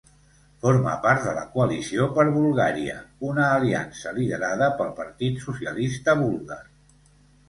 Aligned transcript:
Forma 0.61 0.91
part 1.01 1.25
de 1.25 1.33
la 1.39 1.41
Coalició 1.57 2.07
per 2.15 2.23
Bulgària, 2.37 2.95
una 3.27 3.45
aliança 3.57 4.13
liderada 4.15 4.71
pel 4.79 4.89
Partit 5.01 5.45
Socialista 5.45 6.17
Búlgar. 6.23 6.59